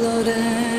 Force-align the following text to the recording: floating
floating 0.00 0.69